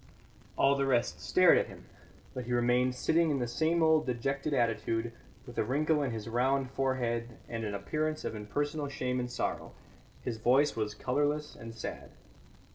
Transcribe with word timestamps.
All 0.57 0.73
the 0.73 0.87
rest 0.87 1.21
stared 1.21 1.59
at 1.59 1.67
him, 1.67 1.85
but 2.33 2.45
he 2.45 2.53
remained 2.53 2.95
sitting 2.95 3.29
in 3.29 3.37
the 3.37 3.47
same 3.47 3.83
old 3.83 4.07
dejected 4.07 4.51
attitude, 4.51 5.11
with 5.45 5.59
a 5.59 5.63
wrinkle 5.63 6.01
in 6.01 6.09
his 6.09 6.27
round 6.27 6.71
forehead 6.71 7.37
and 7.47 7.63
an 7.63 7.75
appearance 7.75 8.25
of 8.25 8.33
impersonal 8.35 8.87
shame 8.89 9.19
and 9.19 9.29
sorrow; 9.29 9.73
his 10.23 10.37
voice 10.39 10.75
was 10.75 10.95
colourless 10.95 11.55
and 11.55 11.75
sad. 11.75 12.09